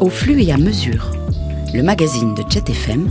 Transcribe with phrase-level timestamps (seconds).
[0.00, 1.10] Au flux et à mesure,
[1.74, 3.08] le magazine de Jet FM,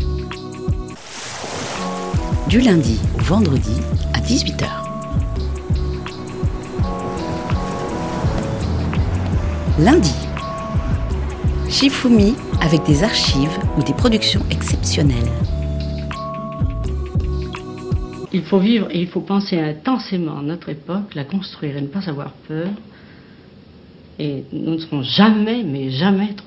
[2.48, 3.82] du lundi au vendredi
[4.14, 4.68] à 18h.
[9.80, 10.16] Lundi,
[11.70, 15.30] Shifumi avec des archives ou des productions exceptionnelles.
[18.32, 22.10] Il faut vivre et il faut penser intensément notre époque, la construire et ne pas
[22.10, 22.70] avoir peur.
[24.20, 26.47] Et nous ne serons jamais, mais jamais trop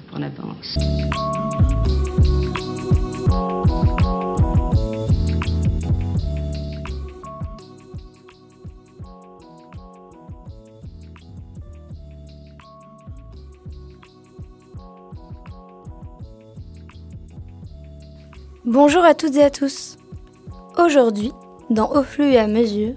[18.64, 19.96] Bonjour à toutes et à tous.
[20.78, 21.32] Aujourd'hui,
[21.70, 22.94] dans Au flux et à mesure,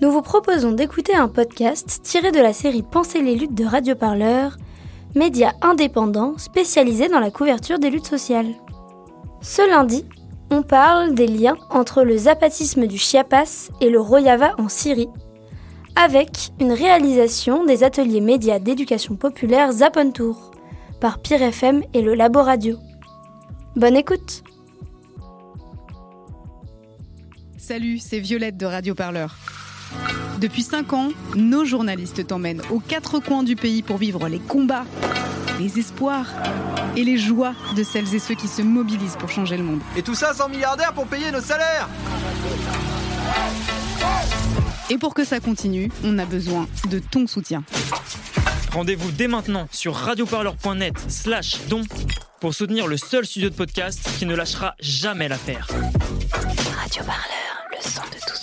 [0.00, 3.94] nous vous proposons d'écouter un podcast tiré de la série Penser les luttes de Radio
[3.94, 4.56] Parleur,
[5.14, 8.54] média indépendant spécialisé dans la couverture des luttes sociales.
[9.40, 10.04] Ce lundi,
[10.50, 15.08] on parle des liens entre le zapatisme du Chiapas et le Rojava en Syrie,
[15.96, 20.50] avec une réalisation des ateliers médias d'éducation populaire Zapontour
[21.00, 22.76] par Pire FM et le Labo Radio.
[23.76, 24.42] Bonne écoute
[27.56, 29.36] Salut, c'est Violette de Radio Parleur.
[30.40, 34.86] Depuis 5 ans, nos journalistes t'emmènent aux quatre coins du pays pour vivre les combats,
[35.58, 36.26] les espoirs
[36.96, 39.80] et les joies de celles et ceux qui se mobilisent pour changer le monde.
[39.96, 41.88] Et tout ça sans milliardaires pour payer nos salaires
[44.88, 47.62] Et pour que ça continue, on a besoin de ton soutien.
[48.72, 51.82] Rendez-vous dès maintenant sur radioparleur.net slash don
[52.40, 55.66] pour soutenir le seul studio de podcast qui ne lâchera jamais l'affaire.
[56.80, 58.39] Radio Parleur, le son de luttes.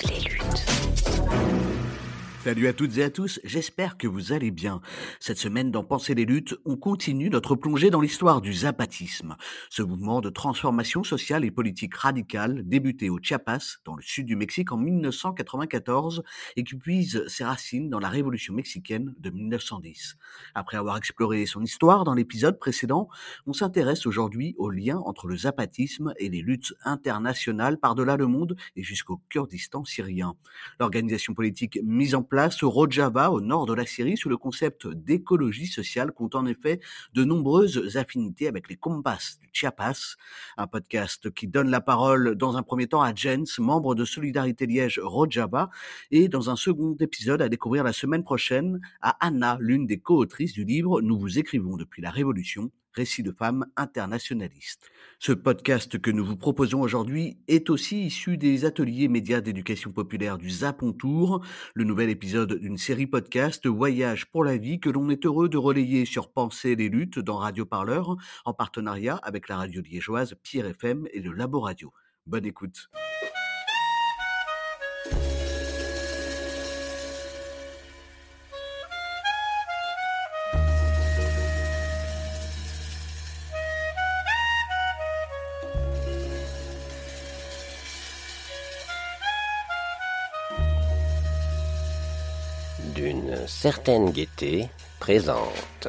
[2.48, 4.80] Salut à toutes et à tous, j'espère que vous allez bien.
[5.20, 9.36] Cette semaine dans Penser les luttes, on continue notre plongée dans l'histoire du zapatisme,
[9.70, 14.38] ce mouvement de transformation sociale et politique radicale débuté au Chiapas, dans le sud du
[14.38, 16.24] Mexique en 1994
[16.56, 20.16] et qui puise ses racines dans la révolution mexicaine de 1910.
[20.56, 23.10] Après avoir exploré son histoire dans l'épisode précédent,
[23.46, 28.56] on s'intéresse aujourd'hui aux liens entre le zapatisme et les luttes internationales par-delà le monde
[28.78, 30.36] et jusqu'au Kurdistan syrien.
[30.80, 34.88] L'organisation politique mise en place au Rojava, au nord de la Syrie, sous le concept
[34.88, 36.80] d'écologie sociale, compte en effet
[37.16, 40.18] de nombreuses affinités avec les Kompas du Chiapas,
[40.56, 44.68] un podcast qui donne la parole dans un premier temps à Jens, membre de Solidarité
[44.68, 45.72] Liège Rojava,
[46.12, 50.54] et dans un second épisode à découvrir la semaine prochaine à Anna, l'une des co-autrices
[50.54, 54.90] du livre Nous vous écrivons depuis la Révolution, récit de femmes internationalistes.
[55.20, 60.38] Ce podcast que nous vous proposons aujourd'hui est aussi issu des ateliers médias d'éducation populaire
[60.38, 65.26] du Zapontour, le nouvel épisode d'une série podcast Voyage pour la vie que l'on est
[65.26, 68.16] heureux de relayer sur Penser les luttes dans Radio Parleur
[68.46, 71.94] en partenariat avec la radio liégeoise Pierre FM et le Labo Radio.
[72.26, 72.90] Bonne écoute.
[93.60, 94.68] Certaine gaieté
[95.00, 95.88] présente.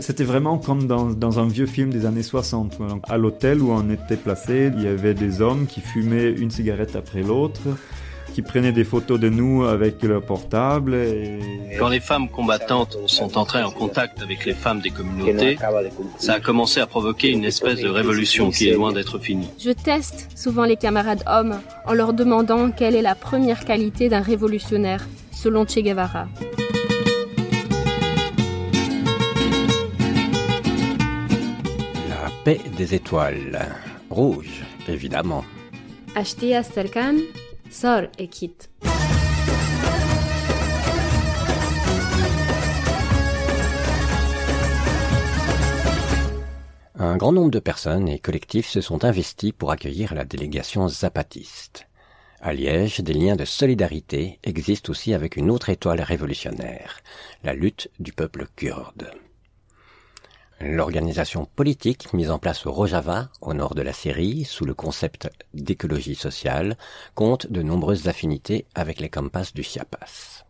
[0.00, 2.78] C'était vraiment comme dans, dans, un vieux film des années 60.
[2.78, 6.50] Donc, à l'hôtel où on était placé, il y avait des hommes qui fumaient une
[6.50, 7.60] cigarette après l'autre,
[8.34, 10.94] qui prenaient des photos de nous avec leur portable.
[10.94, 11.38] Et...
[11.78, 15.58] Quand les femmes combattantes sont entrées en contact avec les femmes des communautés,
[16.18, 19.48] ça a commencé à provoquer une espèce de révolution qui est loin d'être finie.
[19.58, 24.20] Je teste souvent les camarades hommes en leur demandant quelle est la première qualité d'un
[24.20, 26.28] révolutionnaire, selon Che Guevara.
[32.08, 33.66] La paix des étoiles.
[34.10, 35.44] Rouge, évidemment.
[36.14, 37.16] Ashtia Serkan,
[37.70, 38.54] Sor et Kit.
[47.00, 51.86] Un grand nombre de personnes et collectifs se sont investis pour accueillir la délégation zapatiste.
[52.40, 57.00] À Liège, des liens de solidarité existent aussi avec une autre étoile révolutionnaire,
[57.44, 59.10] la lutte du peuple kurde.
[60.60, 65.30] L'organisation politique mise en place au Rojava, au nord de la Syrie, sous le concept
[65.54, 66.76] d'écologie sociale,
[67.14, 70.44] compte de nombreuses affinités avec les campas du Chiapas.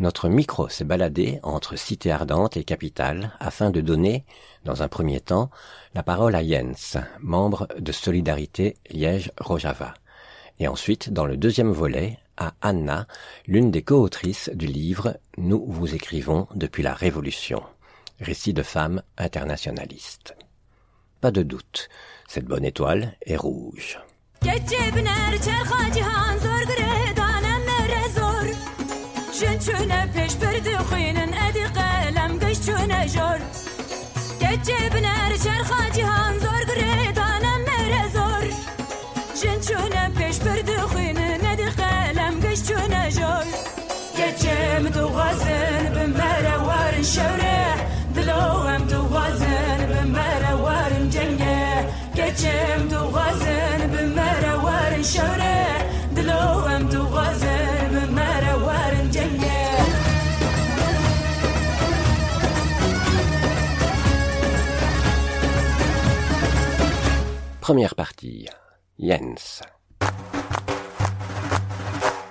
[0.00, 4.24] Notre micro s'est baladé entre cité ardente et capitale afin de donner,
[4.64, 5.50] dans un premier temps,
[5.94, 9.94] la parole à Jens, membre de Solidarité Liège-Rojava,
[10.58, 13.06] et ensuite, dans le deuxième volet, à Anna,
[13.46, 17.62] l'une des co-autrices du livre Nous vous écrivons depuis la Révolution,
[18.20, 20.36] récit de femmes internationalistes.
[21.20, 21.88] Pas de doute,
[22.28, 23.98] cette bonne étoile est rouge.
[67.66, 68.46] Première partie.
[68.96, 69.60] Jens.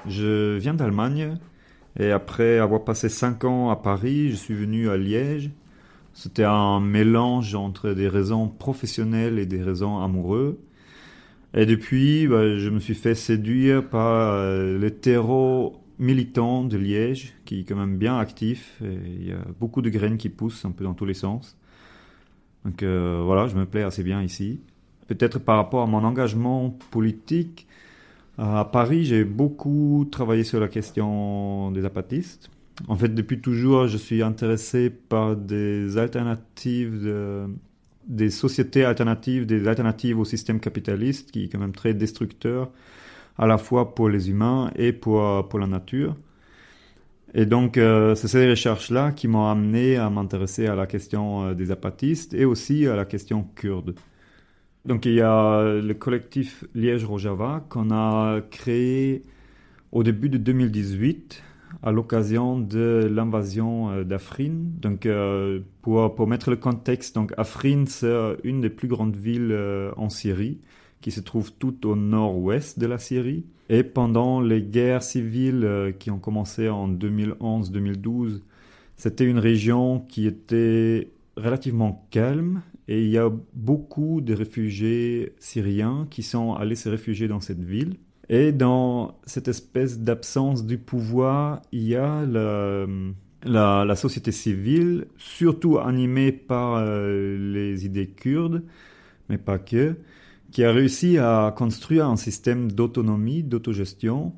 [0.07, 1.39] Je viens d'Allemagne
[1.99, 5.51] et après avoir passé cinq ans à Paris, je suis venu à Liège.
[6.13, 10.55] C'était un mélange entre des raisons professionnelles et des raisons amoureuses.
[11.53, 17.33] Et depuis, bah, je me suis fait séduire par euh, le terreau militant de Liège,
[17.43, 18.81] qui est quand même bien actif.
[18.81, 21.57] Il y a beaucoup de graines qui poussent un peu dans tous les sens.
[22.63, 24.61] Donc euh, voilà, je me plais assez bien ici
[25.07, 27.67] peut-être par rapport à mon engagement politique,
[28.37, 32.49] à Paris, j'ai beaucoup travaillé sur la question des apatistes.
[32.89, 37.09] En fait, depuis toujours, je suis intéressé par des alternatives,
[38.07, 42.71] des sociétés alternatives, des alternatives au système capitaliste qui est quand même très destructeur,
[43.37, 46.15] à la fois pour les humains et pour, pour la nature.
[47.37, 51.53] Et donc, euh, c'est ces recherches-là qui m'ont amené à m'intéresser à la question euh,
[51.53, 53.95] des apatistes et aussi à la question kurde.
[54.85, 59.23] Donc il y a le collectif Liège-Rojava qu'on a créé
[59.91, 61.41] au début de 2018
[61.81, 64.53] à l'occasion de l'invasion euh, d'Afrin.
[64.81, 69.51] Donc euh, pour, pour mettre le contexte, donc Afrin c'est une des plus grandes villes
[69.51, 70.59] euh, en Syrie
[71.01, 73.45] qui se trouve tout au nord-ouest de la Syrie.
[73.69, 78.41] Et pendant les guerres civiles qui ont commencé en 2011-2012,
[78.95, 86.07] c'était une région qui était relativement calme et il y a beaucoup de réfugiés syriens
[86.09, 87.95] qui sont allés se réfugier dans cette ville.
[88.29, 92.25] Et dans cette espèce d'absence du pouvoir, il y a
[93.43, 98.63] la, société civile, surtout animée par euh, les idées kurdes,
[99.29, 99.95] mais pas que,
[100.51, 104.33] qui a réussi à construire un système d'autonomie, d'autogestion,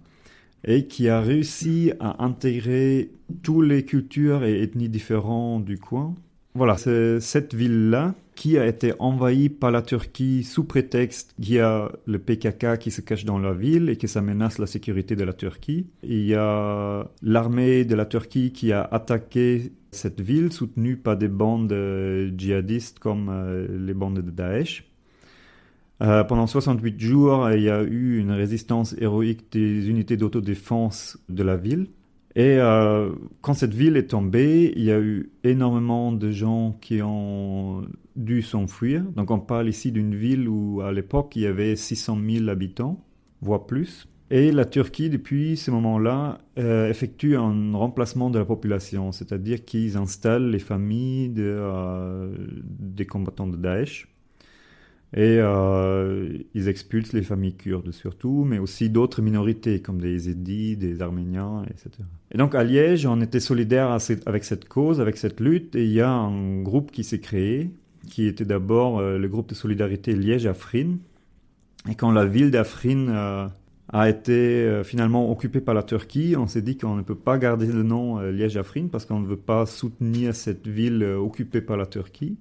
[0.65, 3.11] et qui a réussi à intégrer
[3.43, 6.15] toutes les cultures et ethnies différentes du coin.
[6.55, 11.59] Voilà, c'est cette ville-là qui a été envahie par la Turquie sous prétexte qu'il y
[11.59, 15.15] a le PKK qui se cache dans la ville et que ça menace la sécurité
[15.15, 15.87] de la Turquie.
[16.03, 21.27] Il y a l'armée de la Turquie qui a attaqué cette ville, soutenue par des
[21.27, 24.85] bandes euh, djihadistes comme euh, les bandes de Daesh.
[26.03, 31.43] Euh, pendant 68 jours, il y a eu une résistance héroïque des unités d'autodéfense de
[31.43, 31.87] la ville.
[32.37, 33.09] Et euh,
[33.41, 37.81] quand cette ville est tombée, il y a eu énormément de gens qui ont
[38.15, 39.01] dû s'enfuir.
[39.15, 43.03] Donc on parle ici d'une ville où à l'époque il y avait 600 000 habitants,
[43.41, 44.07] voire plus.
[44.29, 49.97] Et la Turquie, depuis ce moment-là, euh, effectue un remplacement de la population, c'est-à-dire qu'ils
[49.97, 54.07] installent les familles euh, des combattants de Daesh
[55.13, 60.75] et euh, ils expulsent les familles kurdes surtout, mais aussi d'autres minorités comme des Yézidis,
[60.75, 61.89] des Arméniens, etc.
[62.31, 65.91] Et donc à Liège, on était solidaire avec cette cause, avec cette lutte, et il
[65.91, 67.71] y a un groupe qui s'est créé,
[68.09, 70.97] qui était d'abord euh, le groupe de solidarité Liège-Afrin.
[71.89, 73.47] Et quand la ville d'Afrin euh,
[73.93, 77.67] a été finalement occupée par la Turquie, on s'est dit qu'on ne peut pas garder
[77.67, 82.35] le nom Liège-Afrin parce qu'on ne veut pas soutenir cette ville occupée par la Turquie.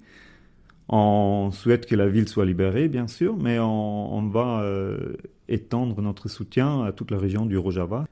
[0.88, 5.16] On souhaite que la ville soit libérée, bien sûr, mais on, va euh,
[5.48, 8.06] étendre notre soutien à toute la région du Rojava.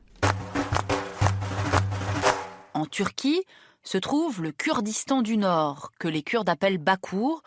[2.74, 3.44] En Turquie
[3.82, 7.42] se trouve le Kurdistan du Nord, que les Kurdes appellent Bakour.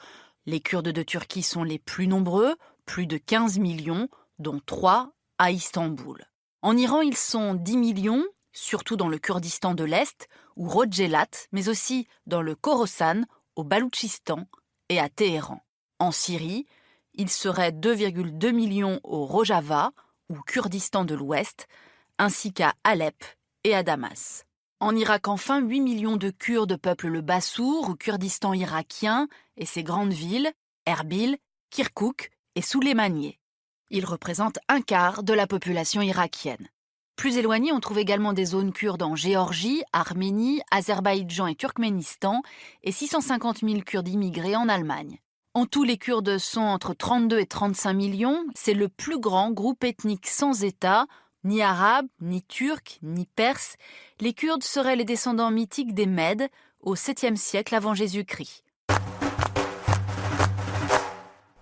[0.46, 2.56] Les Kurdes de Turquie sont les plus nombreux,
[2.86, 4.08] plus de 15 millions,
[4.40, 6.24] dont 3 à Istanbul.
[6.62, 11.68] En Iran, ils sont 10 millions, surtout dans le Kurdistan de l'Est, ou Rojhelat, mais
[11.68, 13.24] aussi dans le Khorasan,
[13.56, 14.48] au Baloutchistan,
[14.90, 15.62] et à Téhéran.
[16.00, 16.66] En Syrie,
[17.14, 19.92] il serait 2,2 millions au Rojava,
[20.30, 21.68] ou Kurdistan de l'Ouest,
[22.18, 23.24] ainsi qu'à Alep
[23.64, 24.46] et à Damas.
[24.80, 29.84] En Irak, enfin, 8 millions de Kurdes peuplent le Bassour, ou Kurdistan irakien, et ses
[29.84, 30.52] grandes villes,
[30.86, 31.38] Erbil,
[31.72, 33.40] Kirkouk et Souleymaniye.
[33.90, 36.68] Ils représentent un quart de la population irakienne.
[37.18, 42.44] Plus éloigné, on trouve également des zones kurdes en Géorgie, Arménie, Azerbaïdjan et Turkménistan,
[42.84, 45.18] et 650 000 Kurdes immigrés en Allemagne.
[45.56, 48.46] En tout, les Kurdes sont entre 32 et 35 millions.
[48.54, 51.08] C'est le plus grand groupe ethnique sans État,
[51.44, 53.78] ni arabe, ni turc, ni perse.
[54.22, 56.50] Les Kurdes seraient les descendants mythiques des Mèdes
[56.82, 58.64] au 7e siècle avant Jésus-Christ.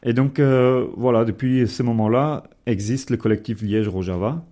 [0.04, 4.46] Et donc, euh, voilà, depuis ce moment-là, existe le collectif Liège-Rojava,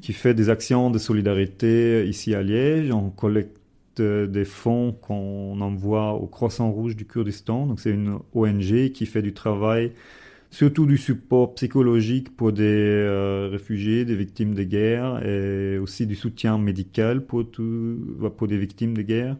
[0.00, 2.90] qui fait des actions de solidarité ici à Liège.
[2.90, 3.60] On collecte
[4.00, 7.66] des fonds qu'on envoie au Croissant Rouge du Kurdistan.
[7.66, 9.92] Donc c'est une ONG qui fait du travail,
[10.50, 16.14] surtout du support psychologique pour des euh, réfugiés, des victimes de guerre, et aussi du
[16.14, 19.36] soutien médical pour, des victimes de guerre.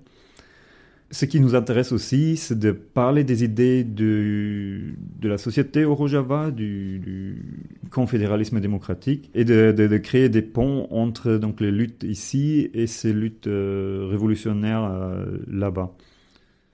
[1.13, 5.95] Ce qui nous intéresse aussi, c'est de parler des idées de, de la société au
[5.95, 7.43] Rojava, du, du,
[7.91, 12.87] confédéralisme démocratique, et de, de, de, créer des ponts entre donc, les luttes ici et
[12.87, 15.93] ces luttes euh, révolutionnaires euh, là-bas.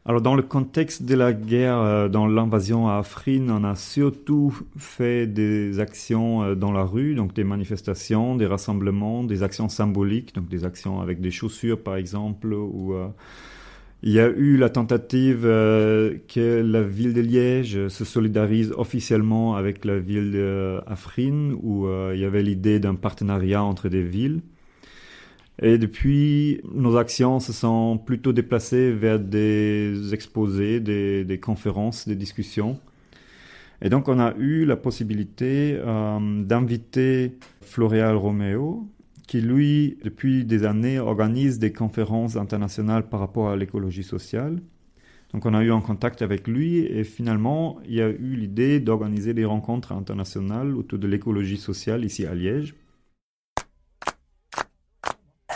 [0.09, 4.57] Alors dans le contexte de la guerre, euh, dans l'invasion à Afrin, on a surtout
[4.77, 10.33] fait des actions euh, dans la rue, donc des manifestations, des rassemblements, des actions symboliques,
[10.33, 13.09] donc des actions avec des chaussures par exemple, ou euh,
[14.03, 19.57] il y a eu la tentative euh, que la ville de Liège se solidarise officiellement
[19.57, 24.43] avec la ville d'Afrine, où euh, il y avait l'idée d'un partenariat entre des villes.
[25.63, 32.79] Et depuis, nos actions se sont plutôt déplacées vers des exposés, des, conférences, des discussions.
[33.81, 38.87] Et donc, on a eu la possibilité euh, d'inviter Floréal Roméo,
[39.27, 44.61] qui lui, depuis des années, organise des conférences internationales par rapport à l'écologie sociale.
[45.33, 48.79] Donc on a eu un contact avec lui et finalement, il y a eu l'idée
[48.79, 52.75] d'organiser des rencontres internationales autour de l'écologie sociale ici à Liège.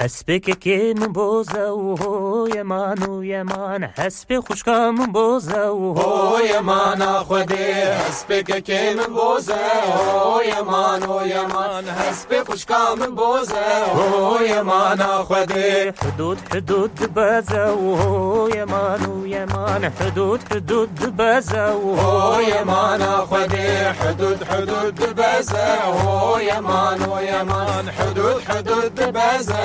[0.00, 8.58] حسبك كي من بوزة وهو يمان ويمان حسبي خوشكا من بوزة وهو يمان خودي حسبك
[8.62, 9.56] كي من بوزة
[9.88, 19.06] وهو يمان ويمان حسبي خوشكا من بوزة وهو يمان خودي حدود حدود بازة وهو يمان
[19.06, 29.13] ويمان حدود حدود بازة وهو يمان خودي حدود حدود بازة وهو يمان ويمان حدود حدود
[29.13, 29.55] بازة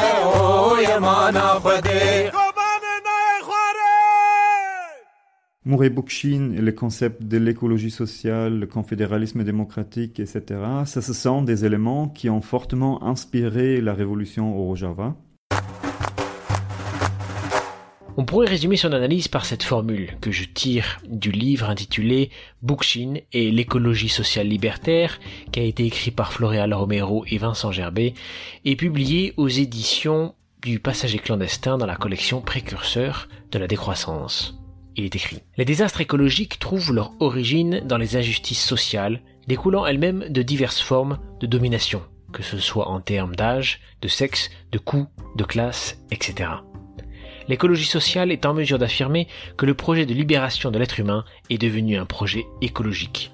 [5.67, 10.43] Mouré Bookchin et le concept de l'écologie sociale, le confédéralisme démocratique, etc.,
[10.87, 15.17] ça, ce sont des éléments qui ont fortement inspiré la révolution au Rojava.
[18.18, 22.30] On pourrait résumer son analyse par cette formule que je tire du livre intitulé
[22.62, 25.20] Bookchin et l'écologie sociale libertaire,
[25.52, 28.14] qui a été écrit par Floréal Romero et Vincent Gerbet,
[28.64, 34.58] et publié aux éditions du Passager clandestin dans la collection Précurseur de la décroissance.
[34.96, 40.30] Il est écrit Les désastres écologiques trouvent leur origine dans les injustices sociales, découlant elles-mêmes
[40.30, 45.08] de diverses formes de domination, que ce soit en termes d'âge, de sexe, de coût,
[45.36, 46.48] de classe, etc
[47.48, 51.58] l'écologie sociale est en mesure d'affirmer que le projet de libération de l'être humain est
[51.58, 53.32] devenu un projet écologique,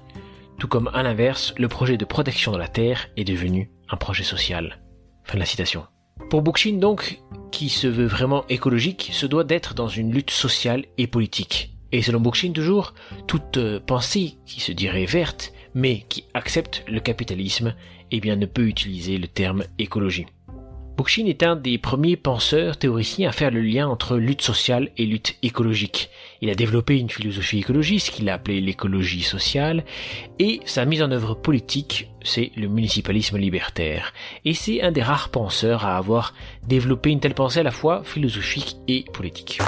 [0.62, 4.22] tout comme à l'inverse, le projet de protection de la Terre est devenu un projet
[4.22, 4.78] social.
[5.24, 5.86] Fin de la citation.
[6.30, 10.84] Pour Bookchin donc, qui se veut vraiment écologique, se doit d'être dans une lutte sociale
[10.98, 11.76] et politique.
[11.90, 12.94] Et selon Bookchin toujours,
[13.26, 17.74] toute euh, pensée qui se dirait verte, mais qui accepte le capitalisme,
[18.12, 20.26] eh bien ne peut utiliser le terme écologie.
[20.96, 25.06] Bookchin est un des premiers penseurs théoriciens à faire le lien entre lutte sociale et
[25.06, 26.10] lutte écologique.
[26.42, 29.84] Il a développé une philosophie écologiste qu'il a appelée l'écologie sociale
[30.38, 34.12] et sa mise en œuvre politique, c'est le municipalisme libertaire.
[34.44, 36.34] Et c'est un des rares penseurs à avoir
[36.68, 39.60] développé une telle pensée à la fois philosophique et politique.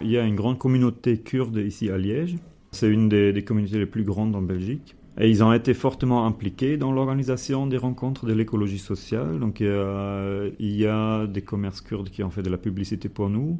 [0.00, 2.36] Il y a une grande communauté kurde ici à Liège.
[2.70, 4.94] C'est une des, des communautés les plus grandes en Belgique.
[5.18, 9.38] Et ils ont été fortement impliqués dans l'organisation des rencontres de l'écologie sociale.
[9.38, 13.30] Donc euh, il y a des commerces kurdes qui ont fait de la publicité pour
[13.30, 13.58] nous.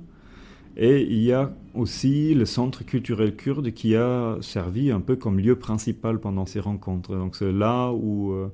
[0.76, 5.38] Et il y a aussi le centre culturel kurde qui a servi un peu comme
[5.38, 7.14] lieu principal pendant ces rencontres.
[7.14, 8.48] Donc c'est là où euh,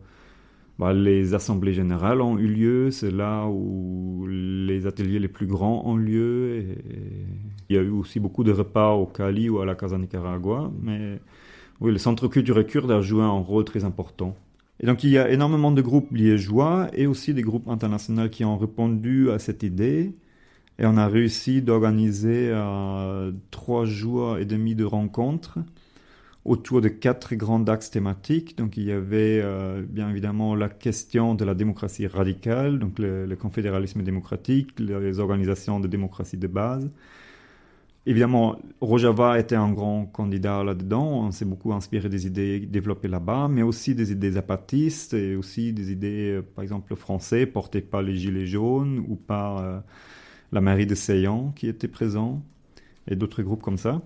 [0.78, 5.83] bah, les assemblées générales ont eu lieu, c'est là où les ateliers les plus grands
[5.87, 6.64] ont lieu.
[7.71, 10.71] Il y a eu aussi beaucoup de repas au Cali ou à la Casa Nicaragua.
[10.83, 11.21] Mais
[11.80, 14.37] oui, le Centre culturel kurde a joué un rôle très important.
[14.80, 18.44] Et donc il y a énormément de groupes liégeois et aussi des groupes internationaux qui
[18.44, 20.14] ont répondu à cette idée.
[20.78, 25.58] Et on a réussi d'organiser euh, trois jours et demi de rencontres
[26.46, 28.56] autour de quatre grands axes thématiques.
[28.56, 33.26] Donc il y avait euh, bien évidemment la question de la démocratie radicale, donc le,
[33.26, 36.90] le, confédéralisme démocratique, les organisations de démocratie de base.
[38.07, 41.26] Évidemment, Rojava était un grand candidat là-dedans.
[41.26, 45.75] On s'est beaucoup inspiré des idées développées là-bas, mais aussi des idées zapatistes et aussi
[45.75, 49.80] des idées, euh, par exemple, français portées par les Gilets jaunes ou par euh,
[50.50, 52.42] la mairie de Seyan qui était présent
[53.07, 54.00] et d'autres groupes comme ça.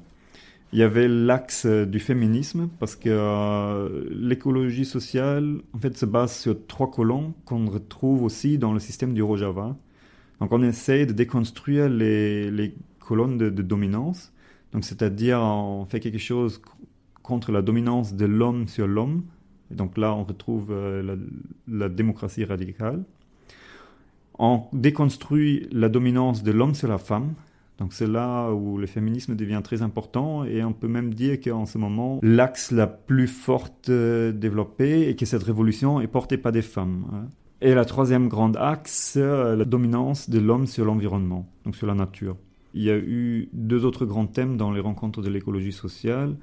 [0.73, 6.37] Il y avait l'axe du féminisme parce que euh, l'écologie sociale en fait se base
[6.37, 9.77] sur trois colons qu'on retrouve aussi dans le système du Rojava.
[10.41, 14.32] Donc on essaie de déconstruire les colonnes de, dominance.
[14.73, 16.61] Donc c'est-à-dire on fait quelque chose
[17.23, 19.25] contre la dominance de l'homme sur l'homme.
[19.70, 21.14] Donc là on retrouve euh, la,
[21.68, 23.04] la démocratie radicale.
[24.38, 27.34] On déconstruit la dominance de l'homme sur la femme.
[27.78, 31.66] Donc c'est là où le féminisme devient très important et on peut même dire qu'en
[31.66, 36.52] ce moment, l'axe la plus forte euh, développée et que cette révolution est portée par
[36.52, 37.04] des femmes.
[37.12, 37.28] Hein.
[37.61, 41.94] Et la troisième grande axe, euh, la dominance de l'homme sur l'environnement, donc sur la
[41.94, 42.37] nature.
[42.75, 46.37] Il y a eu deux autres grands thèmes dans les rencontres de l'écologie sociale.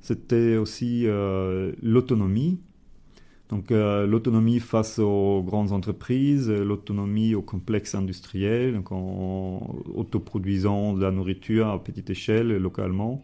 [0.00, 2.58] C'était aussi euh, l'autonomie,
[3.50, 11.02] donc euh, l'autonomie face aux grandes entreprises, l'autonomie aux complexes industriels, donc en autoproduisant de
[11.02, 13.22] la nourriture à petite échelle localement,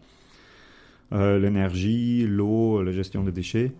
[1.13, 3.71] euh, l'énergie, l'eau, la gestion des déchets.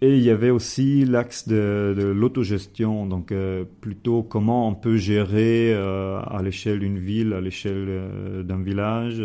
[0.00, 4.96] Et il y avait aussi l'axe de, de l'autogestion, donc euh, plutôt comment on peut
[4.96, 9.22] gérer euh, à l'échelle d'une ville, à l'échelle euh, d'un village,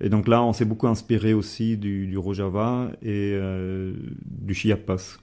[0.00, 3.94] et donc là, on s'est beaucoup inspiré aussi du, du Rojava et euh,
[4.26, 5.18] du Chiapas.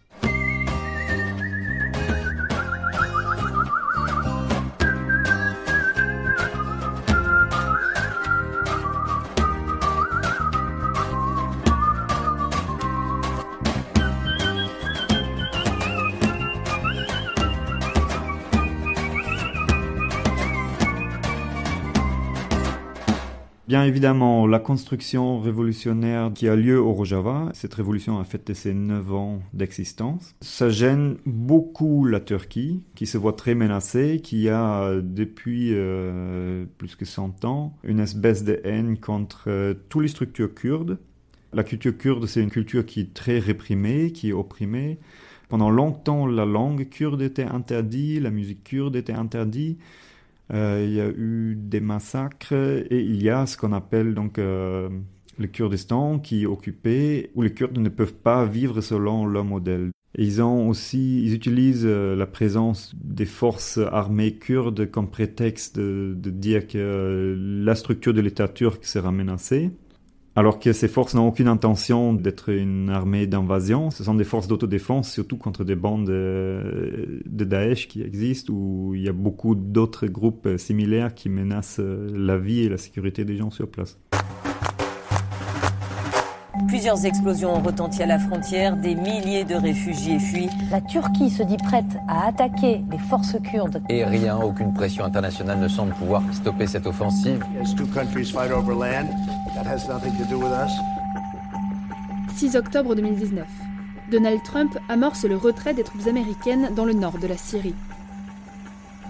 [23.72, 28.74] Bien évidemment, la construction révolutionnaire qui a lieu au Rojava, cette révolution a fêté ses
[28.74, 30.36] 9 ans d'existence.
[30.42, 36.98] Ça gêne beaucoup la Turquie, qui se voit très menacée, qui a depuis euh, plus
[36.98, 41.00] que 100 ans une espèce de haine contre euh, toutes les structures kurdes.
[41.54, 45.00] La culture kurde, c'est une culture qui est très réprimée, qui est opprimée.
[45.48, 49.80] Pendant longtemps, la langue kurde était interdite, la musique kurde était interdite.
[50.54, 54.38] Euh, il y a eu des massacres et il y a ce qu'on appelle donc
[54.38, 54.90] euh,
[55.38, 59.92] le Kurdistan qui est occupé où les Kurdes ne peuvent pas vivre selon leur modèle.
[60.18, 66.30] Ils ont aussi, ils utilisent euh, la présence des forces armées kurdes comme prétexte de
[66.30, 69.72] dire que la structure de l'État turc sera menacée.
[70.36, 74.48] Alors que ces forces n'ont aucune intention d'être une armée d'invasion, ce sont des forces
[74.48, 79.56] d'autodéfense, surtout contre des bandes de, de Daesh qui existent, où il y a beaucoup
[79.56, 84.00] d'autres groupes similaires qui menacent la vie et la sécurité des gens sur place.
[86.72, 90.48] Plusieurs explosions ont retenti à la frontière, des milliers de réfugiés fuient.
[90.72, 93.82] La Turquie se dit prête à attaquer les forces kurdes.
[93.90, 97.44] Et rien, aucune pression internationale ne semble pouvoir stopper cette offensive.
[102.36, 103.46] 6 octobre 2019.
[104.10, 107.76] Donald Trump amorce le retrait des troupes américaines dans le nord de la Syrie.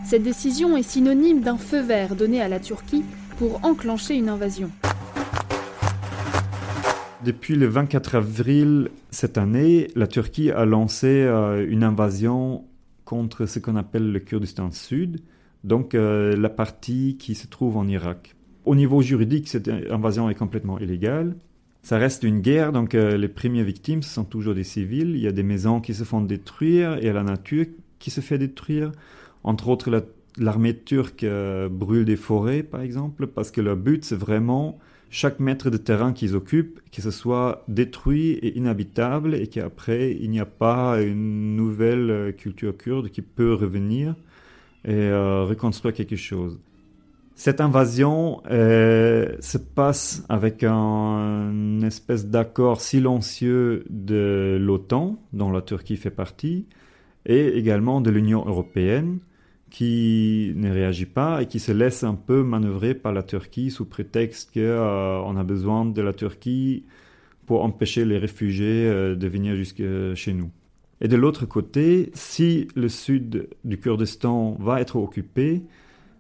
[0.04, 3.06] Cette décision est synonyme d'un feu vert donné à la Turquie
[3.38, 4.72] pour enclencher une invasion.
[7.24, 12.66] Depuis le 24 avril cette année, la Turquie a lancé euh, une invasion
[13.06, 15.22] contre ce qu'on appelle le Kurdistan Sud,
[15.64, 18.36] donc euh, la partie qui se trouve en Irak.
[18.66, 21.36] Au niveau juridique, cette invasion est complètement illégale.
[21.84, 25.12] Ça reste une guerre, donc euh, les premières victimes sont toujours des civils.
[25.12, 27.68] Il y a des maisons qui se font détruire et la nature
[28.00, 28.92] qui se fait détruire.
[29.44, 29.92] Entre autres,
[30.40, 31.26] l'armée turque
[31.70, 34.80] brûle des forêts, par exemple, parce que leur but, c'est vraiment
[35.12, 40.32] chaque mètre de terrain qu'ils occupent, que ce soit détruit et inhabitable et qu'après il
[40.32, 44.16] n'y a pas une nouvelle euh, culture kurde qui peut revenir
[44.86, 46.58] et euh, reconstruire quelque chose.
[47.36, 55.98] Cette invasion euh, se passe avec un, espèce d'accord silencieux de l'OTAN, dont la Turquie
[55.98, 56.68] fait partie,
[57.26, 59.20] et également de l'Union européenne,
[59.72, 63.86] qui ne réagit pas et qui se laisse un peu manœuvrer par la Turquie sous
[63.86, 66.84] prétexte qu'on euh, a besoin de la Turquie
[67.48, 69.82] pour empêcher les réfugiés euh, de venir jusque
[70.16, 70.52] chez nous.
[71.00, 75.64] Et de l'autre côté, si le sud du Kurdistan va être occupé,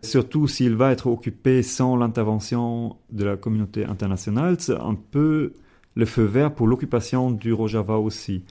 [0.01, 5.53] surtout s'il va être occupé sans l'intervention de la communauté internationale, c'est un peu
[5.95, 8.43] le feu vert pour l'occupation du Rojava aussi.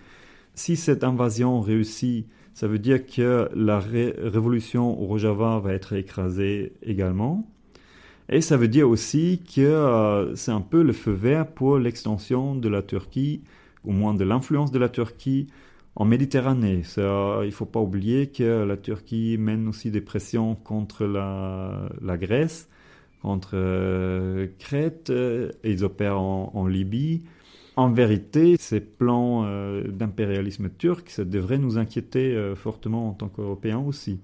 [0.55, 2.27] Si cette invasion réussit,
[2.61, 7.51] ça veut dire que la révolution au Rojava va être écrasée également.
[8.29, 12.55] Et ça veut dire aussi que euh, c'est un peu le feu vert pour l'extension
[12.55, 13.41] de la Turquie,
[13.83, 15.47] au moins de l'influence de la Turquie
[15.97, 16.83] en Méditerranée.
[16.99, 17.03] il
[17.47, 22.69] ne faut pas oublier que la Turquie mène aussi des pressions contre la, Grèce,
[23.23, 27.23] contre euh, Crète, et ils opèrent en, Libye.
[27.77, 33.79] En vérité, ces plans euh, d'impérialisme turc, ça devrait nous inquiéter fortement en tant qu'Européens
[33.79, 34.21] aussi.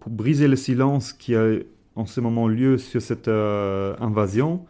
[0.00, 1.58] Pour briser le silence qui a
[1.98, 4.64] en ce moment lieu sur cette euh, invasion,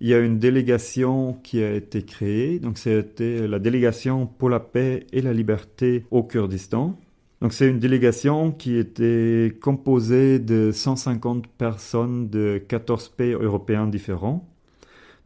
[0.00, 2.58] il y a une délégation qui a été créée.
[2.58, 6.98] Donc, c'était la délégation pour la paix et la liberté au Kurdistan.
[7.42, 14.48] Donc, c'est une délégation qui était composée de 150 personnes de 14 pays européens différents.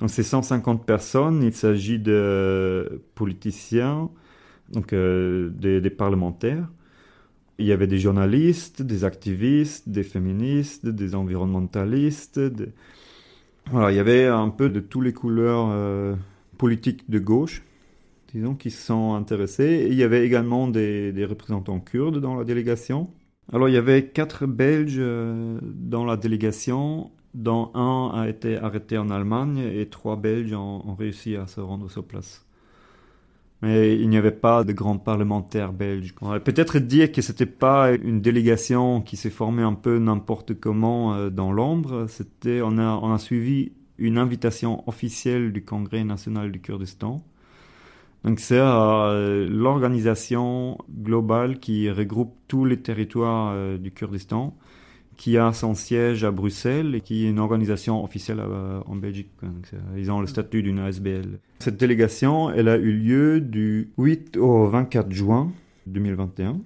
[0.00, 4.10] Donc, ces 150 personnes, il s'agit de politiciens,
[4.72, 6.68] donc euh, des parlementaires,
[7.58, 12.40] il y avait des journalistes, des activistes, des féministes, des environnementalistes.
[13.70, 16.14] Voilà, il y avait un peu de toutes les couleurs euh,
[16.58, 17.62] politiques de gauche,
[18.32, 19.86] disons, qui sont intéressés.
[19.88, 23.10] il y avait également des, représentants kurdes dans la délégation.
[23.52, 28.98] Alors il y avait quatre Belges euh, dans la délégation, dont un a été arrêté
[28.98, 32.46] en Allemagne et trois Belges ont réussi à se rendre sur place
[33.62, 36.14] mais il n'y avait pas de grands parlementaires belges.
[36.20, 40.54] On va peut-être dire que c'était pas une délégation qui s'est formée un peu n'importe
[40.54, 42.06] comment euh, dans l'ombre.
[42.08, 47.24] C'était, on a, suivi une invitation officielle du Congrès national du Kurdistan.
[48.24, 54.54] Donc c'est euh, l'organisation globale qui regroupe tous les territoires euh, du Kurdistan
[55.16, 59.30] qui a son siège à Bruxelles et qui est une organisation officielle euh, en Belgique.
[59.96, 61.38] Ils ont le statut d'une ASBL.
[61.58, 65.50] Cette délégation, elle a eu lieu du 8 au 24 juin
[65.86, 66.58] 2021.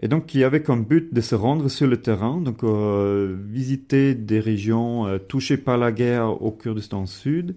[0.00, 4.14] Et donc, qui avait comme but de se rendre sur le terrain, donc euh, visiter
[4.14, 7.56] des régions euh, touchées par la guerre au Kurdistan Sud,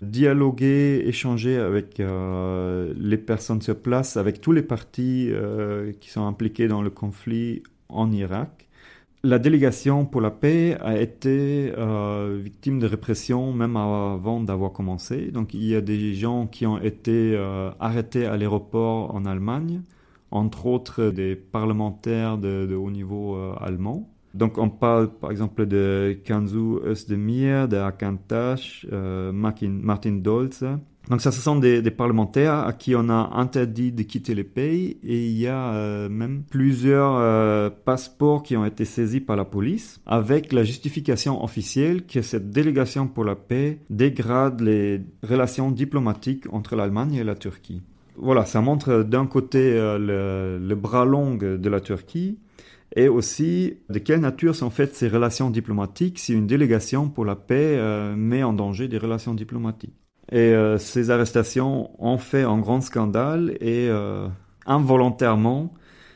[0.00, 5.30] dialoguer, échanger avec les personnes sur place, avec tous les partis
[6.00, 8.65] qui sont impliqués dans le conflit en Irak
[9.26, 15.32] la délégation pour la paix a été euh, victime de répression même avant d'avoir commencé.
[15.32, 19.82] Donc il y a des gens qui ont été euh, arrêtés à l'aéroport en Allemagne,
[20.30, 24.08] entre autres des parlementaires de, haut niveau euh, allemands.
[24.34, 28.86] Donc on parle par exemple de Kanzu Özdemir, de Akantash,
[29.32, 30.62] Martin Dolz.
[31.08, 34.98] Donc ça, ce sont des, parlementaires à qui on a interdit de quitter le pays
[35.04, 39.44] et il y a euh, même plusieurs euh, passeports qui ont été saisis par la
[39.44, 46.52] police avec la justification officielle que cette délégation pour la paix dégrade les relations diplomatiques
[46.52, 47.82] entre l'Allemagne et la Turquie.
[48.16, 49.98] Voilà, ça montre d'un côté euh,
[50.58, 52.38] le, le, bras long de la Turquie
[52.96, 57.36] et aussi de quelle nature sont faites ces relations diplomatiques si une délégation pour la
[57.36, 57.78] paix
[58.16, 60.05] met en danger des relations diplomatiques.
[60.32, 64.26] Et euh, ces arrestations ont fait un grand scandale et euh,
[64.66, 65.72] involontairement,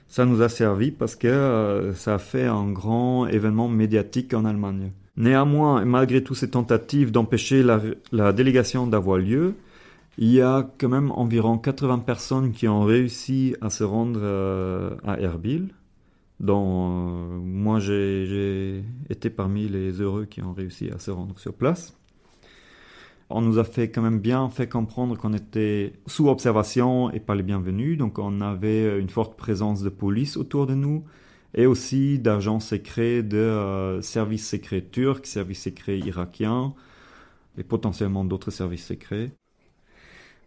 [0.08, 4.44] ça nous a servi parce que euh, ça a fait un grand événement médiatique en
[4.44, 4.90] Allemagne.
[5.16, 9.54] Néanmoins, malgré toutes ces tentatives d'empêcher la, la, délégation d'avoir lieu,
[10.18, 14.20] il y a quand même environ 80 personnes qui ont réussi à se rendre
[15.06, 15.74] à Erbil,
[16.40, 16.88] dont
[17.42, 21.99] moi j'ai été parmi les heureux qui ont réussi à se rendre sur place.
[23.32, 27.36] On nous a fait quand même bien fait comprendre qu'on était sous observation et pas
[27.36, 27.96] les bienvenus.
[27.96, 31.04] Donc on avait une forte présence de police autour de nous
[31.54, 36.74] et aussi d'agents secrets de euh, services secrets turcs, services secrets irakiens
[37.56, 39.30] et potentiellement d'autres services secrets.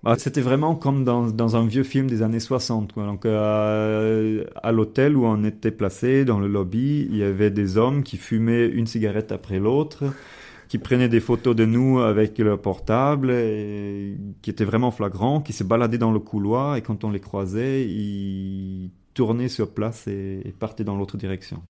[0.03, 2.95] Bah, c'était vraiment comme dans, un vieux film des années 60.
[2.95, 7.77] Donc, euh, à l'hôtel où on était placé, dans le lobby, il y avait des
[7.77, 10.03] hommes qui fumaient une cigarette après l'autre
[10.73, 15.53] qui prenaient des photos de nous avec leur portable, et qui étaient vraiment flagrants, qui
[15.53, 20.51] se baladaient dans le couloir et quand on les croisait, ils tournaient sur place et
[20.57, 21.61] partaient dans l'autre direction.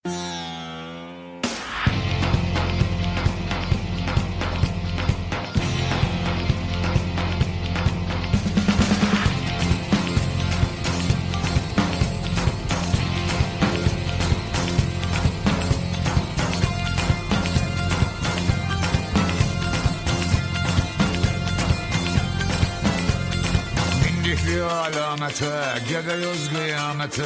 [24.52, 27.24] Alamete Gidiyoruz kıyamete.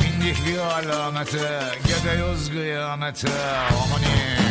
[0.00, 3.28] Bindik bir alamete Gidiyoruz kıyamete.
[3.84, 4.44] Amanin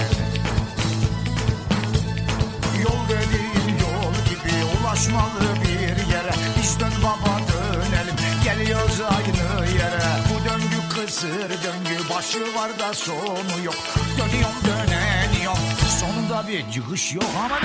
[4.93, 6.31] Konuşmalı bir yere.
[6.61, 8.15] Biz dön baba dönelim.
[8.43, 9.99] Geliyoruz aynı yere.
[10.29, 13.75] Bu döngü kısır döngü Başı var da sonu yok.
[14.17, 15.57] Dönüyorum döneniyorum
[15.99, 17.25] Sonunda bir çıkış yok.
[17.45, 17.59] Ama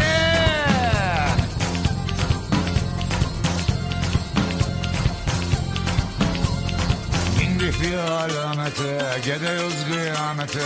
[7.59, 10.59] Bindik bir alamete Gidiyoruz kıyamete.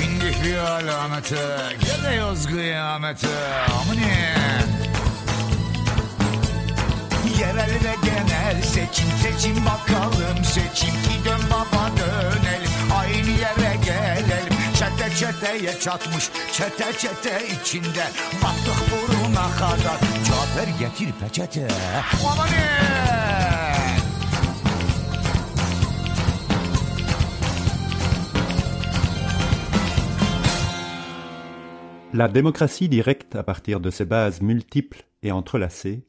[0.00, 1.36] Bindik bir alamete
[1.80, 3.28] Gidiyoruz kıyamete.
[3.80, 4.34] Amine
[7.40, 10.44] Yerel ve genel seçim seçim bakalım.
[10.44, 12.70] Seçim ki dön baba dönelim.
[12.98, 14.54] Aynı yere gelelim.
[14.74, 18.04] Çete çeteye çatmış çete çete içinde.
[18.42, 18.80] Battık
[32.12, 36.04] La démocratie directe à partir de ses bases multiples et entrelacées,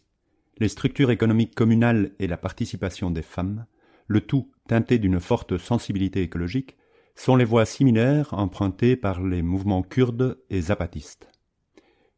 [0.58, 3.66] les structures économiques communales et la participation des femmes,
[4.08, 6.76] le tout teinté d'une forte sensibilité écologique,
[7.16, 11.31] sont les voies similaires empruntées par les mouvements kurdes et zapatistes.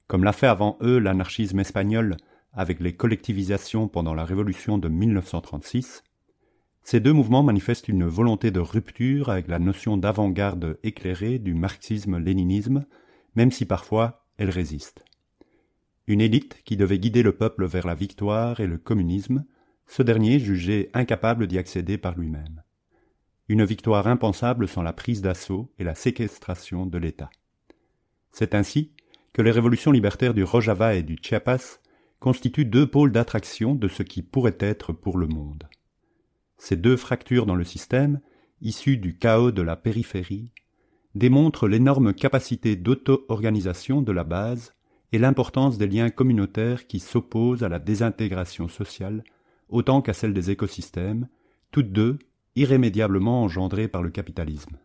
[0.08, 2.18] Comme l'a fait avant eux l'anarchisme espagnol
[2.54, 6.04] avec les collectivisations pendant la révolution de 1936,
[6.84, 12.86] ces deux mouvements manifestent une volonté de rupture avec la notion d'avant-garde éclairée du marxisme-léninisme,
[13.36, 15.06] même si parfois elle résiste.
[16.08, 19.46] Une élite qui devait guider le peuple vers la victoire et le communisme,
[19.88, 22.62] ce dernier jugé incapable d'y accéder par lui-même.
[23.48, 27.30] Une victoire impensable sans la prise d'assaut et la séquestration de l'État.
[28.32, 28.92] C'est ainsi
[29.34, 31.80] que les révolutions libertaires du Rojava et du Chiapas
[32.20, 35.68] constituent deux pôles d'attraction de ce qui pourrait être pour le monde.
[36.58, 38.22] Ces deux fractures dans le système,
[38.62, 40.52] issues du chaos de la périphérie,
[41.16, 44.74] démontrent l'énorme capacité d'auto-organisation de la base
[45.12, 49.24] et l'importance des liens communautaires qui s'opposent à la désintégration sociale
[49.70, 51.28] autant qu'à celle des écosystèmes,
[51.72, 52.20] toutes deux
[52.56, 54.78] irrémédiablement engendrées par le capitalisme.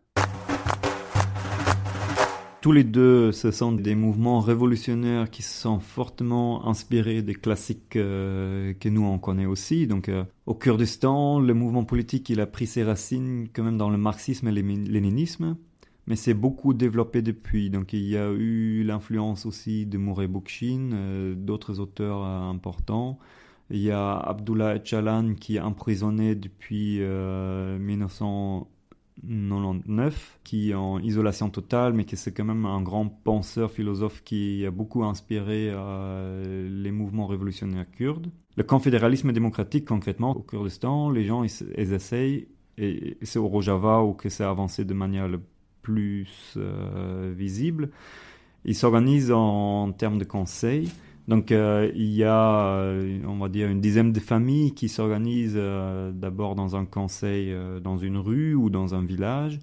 [2.60, 8.74] Tous les deux, ce sont des mouvements révolutionnaires qui sont fortement inspirés des classiques euh,
[8.74, 9.86] que nous on connaît aussi.
[9.86, 13.90] Donc, euh, au Kurdistan, le mouvement politique il a pris ses racines quand même dans
[13.90, 15.56] le marxisme et le léninisme,
[16.08, 17.70] mais c'est beaucoup développé depuis.
[17.70, 23.20] Donc, il y a eu l'influence aussi de Mouré Bookchin, euh, d'autres auteurs importants.
[23.70, 26.98] Il y a Abdullah Öcalan qui est emprisonné depuis
[29.22, 34.22] 1999, qui est en isolation totale, mais qui c'est quand même un grand penseur, philosophe
[34.24, 38.30] qui a beaucoup inspiré euh, les mouvements révolutionnaires kurdes.
[38.56, 44.14] Le confédéralisme démocratique, concrètement, au Kurdistan, les gens, ils, essayent, et c'est au Rojava où
[44.14, 45.40] que c'est avancé de manière le
[45.82, 47.90] plus euh, visible,
[48.64, 50.90] ils s'organisent en, en termes de conseils.
[51.28, 55.54] Donc euh, il y a, euh, on va dire, une dizaine de familles qui s'organisent
[55.56, 59.60] euh, d'abord dans un conseil dans une rue ou dans un village.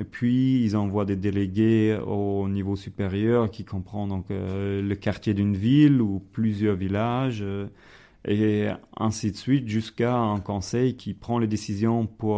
[0.00, 5.56] Et puis ils envoient des délégués au niveau supérieur qui comprend donc le quartier d'une
[5.56, 7.42] ville ou plusieurs villages
[8.28, 12.36] et ainsi de suite jusqu'à un conseil qui prend les décisions pour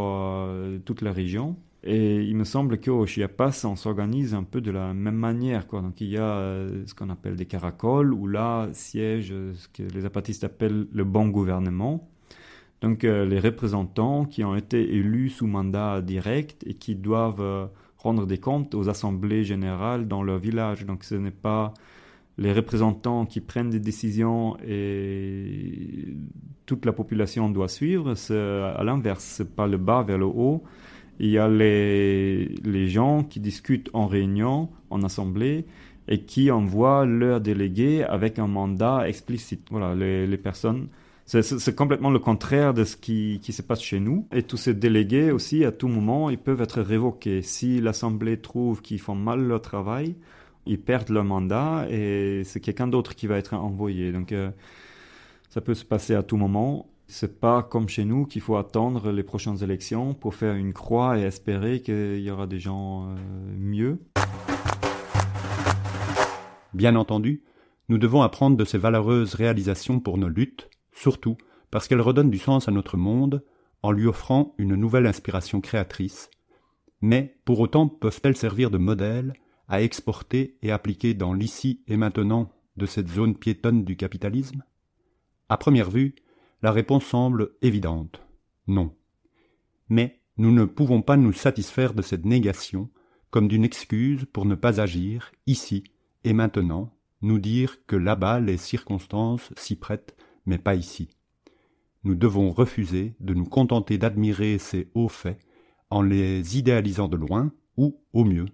[0.84, 1.56] toute la région.
[1.90, 5.64] Et il me semble qu'au Chiapas, on s'organise un peu de la même manière.
[5.64, 9.68] Donc il y a euh, ce qu'on appelle des caracoles, où là siège euh, ce
[9.68, 12.06] que les zapatistes appellent le bon gouvernement.
[12.82, 18.26] Donc euh, les représentants qui ont été élus sous mandat direct et qui doivent rendre
[18.26, 20.84] des comptes aux assemblées générales dans leur village.
[20.84, 21.72] Donc ce n'est pas
[22.36, 26.14] les représentants qui prennent des décisions et
[26.66, 28.14] toute la population doit suivre.
[28.14, 30.62] C'est à l'inverse, c'est pas le bas vers le haut
[31.18, 35.66] il y a les, les gens qui discutent en réunion, en assemblée,
[36.08, 39.66] et qui envoient leurs délégués avec un mandat explicite.
[39.70, 40.88] Voilà, les, les personnes.
[41.26, 44.26] C'est complètement le contraire de ce qui, qui, se passe chez nous.
[44.32, 47.42] Et tous ces délégués aussi, à tout moment, ils peuvent être révoqués.
[47.42, 50.16] Si l'Assemblée trouve qu'ils font mal leur travail,
[50.64, 54.10] ils perdent leur mandat et c'est quelqu'un d'autre qui va être envoyé.
[54.10, 54.50] Donc, euh,
[55.50, 56.86] ça peut se passer à tout moment.
[57.10, 61.18] C'est pas comme chez nous qu'il faut attendre les prochaines élections pour faire une croix
[61.18, 63.16] et espérer qu'il y aura des gens euh,
[63.56, 63.98] mieux.
[66.74, 67.42] Bien entendu,
[67.88, 71.38] nous devons apprendre de ces valeureuses réalisations pour nos luttes, surtout
[71.70, 73.42] parce qu'elles redonnent du sens à notre monde
[73.82, 76.28] en lui offrant une nouvelle inspiration créatrice,
[77.00, 79.32] mais pour autant peuvent-elles servir de modèle
[79.66, 84.62] à exporter et appliquer dans l'ici et maintenant de cette zone piétonne du capitalisme?
[85.48, 86.14] À première vue,
[86.62, 88.22] la réponse semble évidente.
[88.66, 88.94] Non.
[89.88, 92.90] Mais nous ne pouvons pas nous satisfaire de cette négation
[93.30, 95.84] comme d'une excuse pour ne pas agir, ici
[96.24, 100.16] et maintenant nous dire que là-bas les circonstances s'y prêtent,
[100.46, 101.10] mais pas ici.
[102.04, 105.38] Nous devons refuser de nous contenter d'admirer ces hauts faits
[105.90, 108.46] en les idéalisant de loin, ou, au mieux,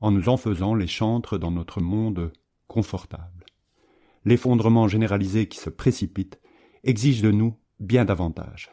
[0.00, 2.32] en nous en faisant les chantres dans notre monde
[2.68, 3.46] confortable.
[4.24, 6.40] L'effondrement généralisé qui se précipite
[6.86, 8.70] exige de nous bien davantage.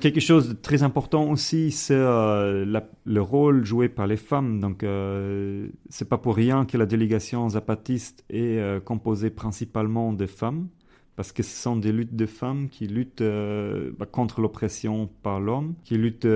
[0.00, 4.60] Quelque chose de très important aussi, c'est euh, le rôle joué par les femmes.
[4.60, 10.26] Donc, euh, c'est pas pour rien que la délégation zapatiste est euh, composée principalement de
[10.26, 10.68] femmes,
[11.16, 15.40] parce que ce sont des luttes de femmes qui luttent euh, bah, contre l'oppression par
[15.40, 16.28] l'homme, qui luttent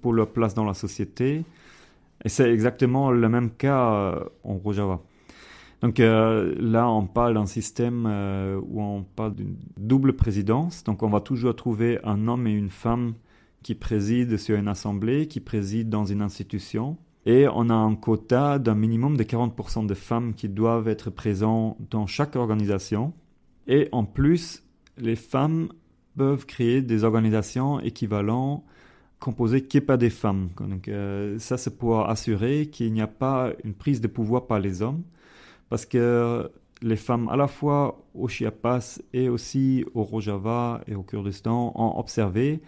[0.00, 1.44] pour leur place dans la société.
[2.24, 5.02] Et c'est exactement le même cas en Rojava.
[5.82, 10.84] Donc euh, là, on parle d'un système euh, où on parle d'une double présidence.
[10.84, 13.14] Donc on va toujours trouver un homme et une femme
[13.62, 16.96] qui président sur une assemblée, qui président dans une institution.
[17.26, 21.76] Et on a un quota d'un minimum de 40% de femmes qui doivent être présentes
[21.90, 23.12] dans chaque organisation.
[23.66, 24.62] Et en plus,
[24.96, 25.68] les femmes
[26.16, 28.62] peuvent créer des organisations équivalentes
[29.18, 30.50] composées que pas des femmes.
[30.60, 34.60] Donc euh, ça, c'est pour assurer qu'il n'y a pas une prise de pouvoir par
[34.60, 35.02] les hommes
[35.68, 36.50] parce que
[36.82, 41.98] les femmes, à la fois au Chiapas et aussi au Rojava et au Kurdistan, ont
[41.98, 42.60] observé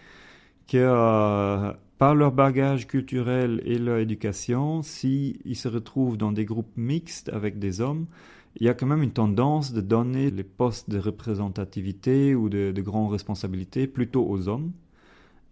[0.67, 6.75] que euh, par leur bagage culturel et leur éducation, s'ils se retrouvent dans des groupes
[6.77, 8.07] mixtes avec des hommes,
[8.55, 12.71] il y a quand même une tendance de donner les postes de représentativité ou de,
[12.71, 14.71] de grandes responsabilités plutôt aux hommes.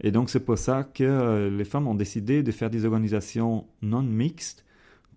[0.02, 3.66] Et donc c'est pour ça que euh, les femmes ont décidé de faire des organisations
[3.82, 4.66] non mixtes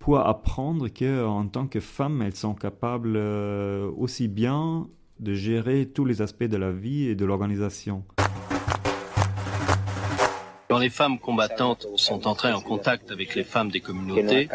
[0.01, 4.87] pour apprendre qu'en tant que femmes, elles sont capables euh, aussi bien
[5.19, 8.03] de gérer tous les aspects de la vie et de l'organisation.
[10.71, 14.47] Quand les femmes combattantes sont entrées en contact avec les femmes des communautés,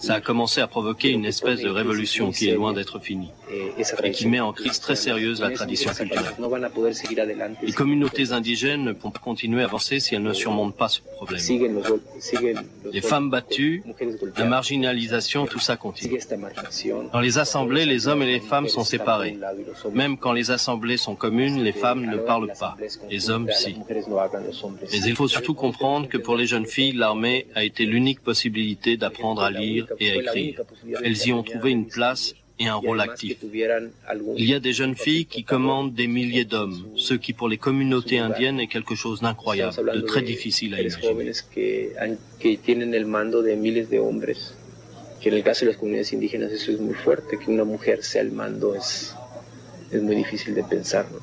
[0.00, 3.30] ça a commencé à provoquer une espèce de révolution qui est loin d'être finie
[3.78, 6.34] et qui met en crise très sérieuse la tradition culturelle.
[7.62, 11.40] Les communautés indigènes ne pourront continuer à avancer si elles ne surmontent pas ce problème.
[12.92, 13.84] Les femmes battues,
[14.36, 16.18] la marginalisation, tout ça continue.
[17.12, 19.38] Dans les assemblées, les hommes et les femmes sont séparés.
[19.92, 22.76] Même quand les assemblées sont communes, les femmes ne parlent pas.
[23.08, 23.76] Les hommes, si.
[24.90, 28.96] Mais il faut surtout comprendre que pour les jeunes filles, l'armée a été l'unique possibilité
[28.96, 30.62] d'apprendre à lire et à écrire.
[31.02, 33.38] Elles y ont trouvé une place et un rôle actif.
[34.36, 37.58] Il y a des jeunes filles qui commandent des milliers d'hommes, ce qui pour les
[37.58, 41.32] communautés indiennes est quelque chose d'incroyable, de très difficile à imaginer.
[45.22, 48.02] que, en el caso de las comunidades indígenas eso es muy fuerte, que una mujer
[48.02, 49.14] sea el mando es,
[49.92, 51.06] es muy difícil de pensar.
[51.12, 51.20] ¿no?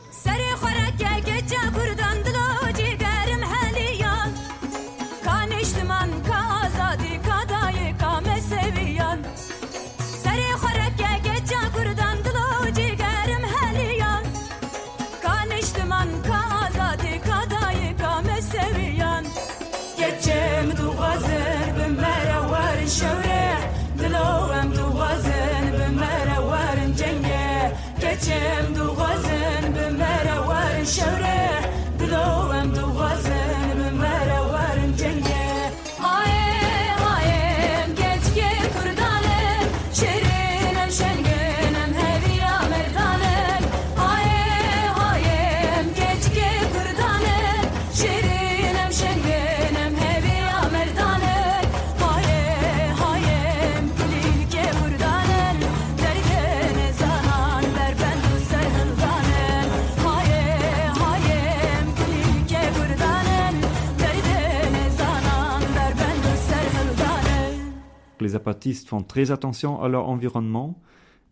[68.39, 70.79] Zapatistes font très attention à leur environnement.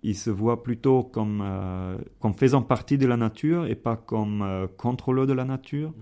[0.03, 4.41] Ils se voient plutôt comme, euh, comme faisant partie de la nature et pas comme
[4.41, 5.93] euh, contrôleurs de la nature.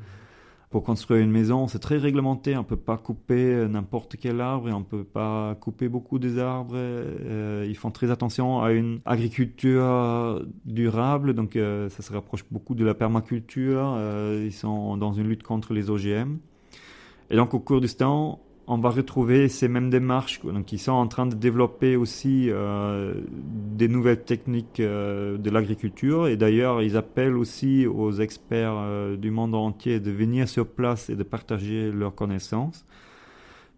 [0.75, 2.55] Pour construire une maison, c'est très réglementé.
[2.57, 6.19] On ne peut pas couper n'importe quel arbre et on ne peut pas couper beaucoup
[6.19, 6.73] des arbres.
[6.75, 12.75] Euh, ils font très attention à une agriculture durable, donc euh, ça se rapproche beaucoup
[12.75, 13.93] de la permaculture.
[13.95, 16.39] Euh, ils sont dans une lutte contre les OGM.
[17.29, 20.41] Et donc au Kurdistan, on va retrouver ces mêmes démarches.
[20.43, 26.27] Donc ils sont en train de développer aussi euh, des nouvelles techniques euh, de l'agriculture.
[26.27, 31.09] Et d'ailleurs, ils appellent aussi aux experts euh, du monde entier de venir sur place
[31.09, 32.85] et de partager leurs connaissances.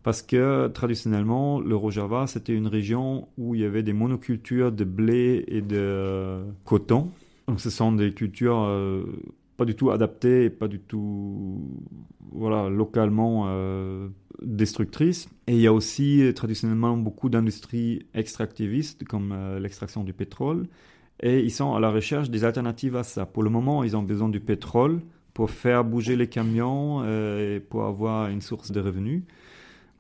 [0.04, 4.86] Parce que traditionnellement, le Rojava, c'était une région où il y avait des monocultures de
[4.86, 7.10] blé et de coton.
[7.50, 8.70] Donc ce sont des cultures
[9.58, 11.82] pas du tout adaptées pas du tout
[12.32, 13.48] voilà, localement
[14.42, 15.30] destructrices.
[15.48, 20.68] Et il y a aussi euh, traditionnellement beaucoup d'industries extractivistes comme euh, l'extraction du pétrole.
[21.22, 23.26] Et ils sont à la recherche des alternatives à ça.
[23.26, 25.02] Pour le moment, ils ont besoin du pétrole
[25.34, 29.24] pour faire bouger les camions euh, et pour avoir une source de revenus.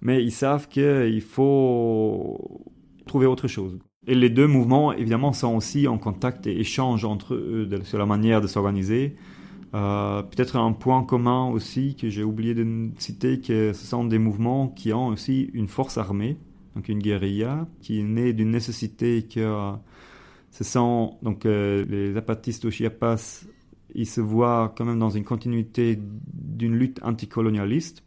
[0.01, 2.71] Mais ils savent qu'il faut
[3.05, 3.79] trouver autre chose.
[4.05, 8.05] Et les deux mouvements, évidemment, sont aussi en contact et échangent entre eux sur la
[8.05, 9.15] manière de s'organiser.
[9.74, 14.20] Euh, Peut-être un point commun aussi que j'ai oublié de citer, que ce sont des
[14.20, 16.38] mouvements qui ont aussi une force armée,
[16.76, 19.72] donc une guérilla, qui est née d'une nécessité que euh,
[20.51, 23.45] ce sont donc euh, les zapatistes au Chiapas,
[23.93, 28.03] ils se voient quand même dans une continuité d'une lutte anticolonialiste.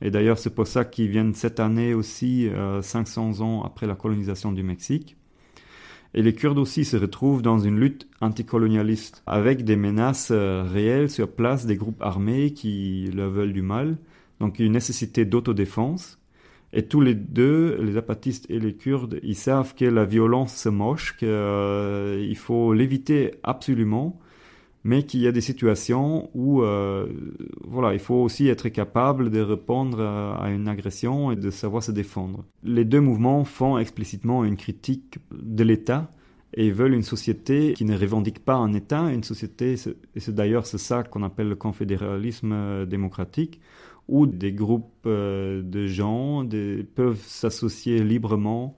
[0.00, 3.94] Et d'ailleurs, c'est pour ça qu'ils viennent cette année aussi, euh, 500 ans après la
[3.94, 5.16] colonisation du Mexique.
[6.14, 11.10] Et les Kurdes aussi se retrouvent dans une lutte anticolonialiste, avec des menaces euh, réelles
[11.10, 13.98] sur place des groupes armés qui leur veulent du mal,
[14.40, 16.18] donc une nécessité d'autodéfense.
[16.72, 20.70] Et tous les deux, les apatistes et les Kurdes, ils savent que la violence c'est
[20.70, 24.18] moche, qu'il faut l'éviter absolument,
[24.84, 27.06] mais qu'il y a des situations où euh,
[27.66, 31.92] voilà, il faut aussi être capable de répondre à, une agression et de savoir se
[31.92, 32.44] défendre.
[32.62, 36.10] Les deux mouvements font explicitement une critique de l'État
[36.54, 39.74] et veulent une société qui ne revendique pas un État, une société,
[40.14, 43.60] et c'est d'ailleurs c'est ça qu'on appelle le confédéralisme euh, démocratique,
[44.06, 46.46] où des groupes euh, de gens
[46.94, 48.76] peuvent s'associer librement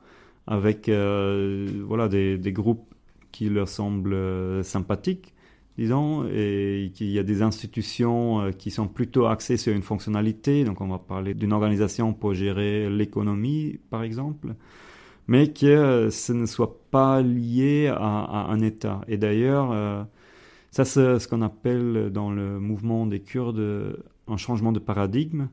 [0.49, 2.93] avec voilà, des, groupes
[3.31, 5.33] qui leur semblent sympathiques,
[5.81, 10.81] et qu'il y a des institutions euh, qui sont plutôt axées sur une fonctionnalité, donc
[10.81, 14.55] on va parler d'une organisation pour gérer l'économie, par exemple,
[15.27, 19.01] mais que euh, ce ne soit pas lié à, un État.
[19.09, 20.03] Et d'ailleurs, euh,
[20.71, 23.97] ça c'est ce qu'on appelle dans le mouvement des Kurdes
[24.29, 25.49] un changement de paradigme.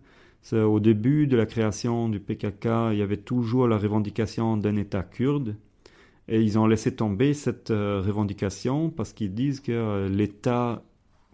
[0.54, 5.04] Au début de la création du PKK, il y avait toujours la revendication d'un État
[5.04, 5.58] kurde.
[6.30, 10.84] Et ils ont laissé tomber cette euh, revendication parce qu'ils disent que euh, l'État,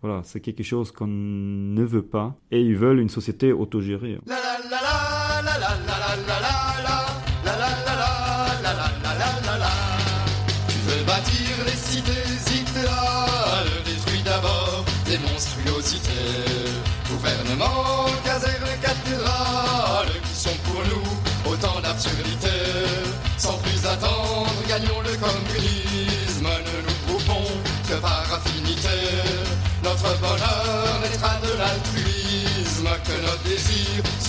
[0.01, 2.35] voilà, c'est quelque chose qu'on ne veut pas.
[2.51, 4.19] Et ils veulent une société autogérée.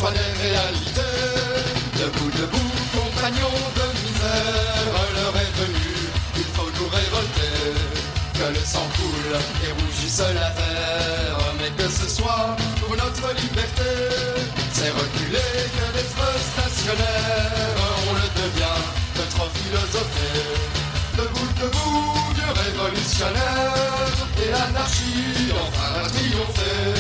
[0.05, 1.01] Soient des réalités.
[1.99, 6.01] Debout, debout, compagnons de misère, l'heure est venue,
[6.37, 7.57] il faut nous révolter.
[8.39, 13.91] Que le sang coule et rougisse la terre, mais que ce soit pour notre liberté.
[14.73, 17.77] C'est reculer que d'être stationnaire,
[18.09, 18.81] on le devient
[19.17, 20.41] de trop philosopher.
[21.17, 23.75] Debout, debout, vieux révolutionnaire,
[24.43, 26.94] et l'anarchie enfin va triompher.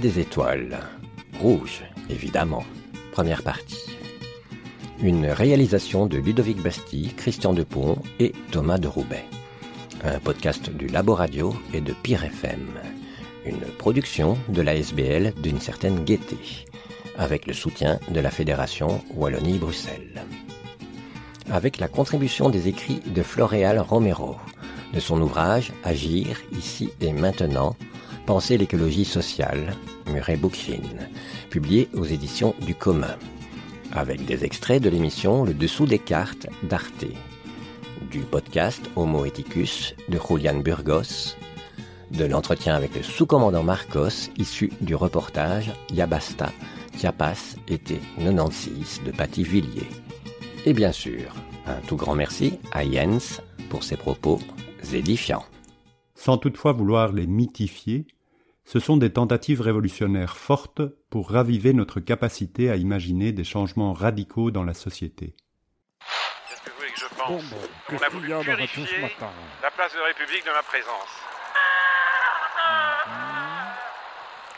[0.00, 0.78] Des étoiles.
[1.38, 2.64] Rouge, évidemment.
[3.12, 3.90] Première partie.
[5.02, 9.24] Une réalisation de Ludovic Bastille, Christian Depont et Thomas de Roubaix.
[10.02, 12.70] Un podcast du Labo Radio et de Pire FM.
[13.44, 16.38] Une production de la SBL d'une certaine gaieté,
[17.18, 20.24] avec le soutien de la Fédération Wallonie-Bruxelles.
[21.50, 24.36] Avec la contribution des écrits de Floréal Romero,
[24.94, 27.76] de son ouvrage Agir ici et maintenant,
[28.26, 29.74] Penser l'écologie sociale,
[30.06, 30.82] Murray Bookchin,
[31.50, 33.16] publié aux éditions du commun,
[33.90, 37.04] avec des extraits de l'émission Le dessous des cartes d'Arte,
[38.12, 41.34] du podcast Homo Ethicus de Julian Burgos,
[42.12, 46.52] de l'entretien avec le sous-commandant Marcos issu du reportage Yabasta,
[46.96, 49.90] Chiapas, été 96 de Patty Villiers.
[50.64, 51.34] Et bien sûr,
[51.66, 54.38] un tout grand merci à Jens pour ses propos
[54.92, 55.44] édifiants.
[56.22, 58.06] Sans toutefois vouloir les mythifier,
[58.64, 64.52] ce sont des tentatives révolutionnaires fortes pour raviver notre capacité à imaginer des changements radicaux
[64.52, 65.34] dans la société.
[66.48, 67.56] Qu'est-ce que vous voulez que je pense Bon, bon,
[67.88, 69.32] On qu'est-ce a qu'il voulu y a dans votre purifier ce matin?
[69.64, 71.12] la place de la République de ma présence.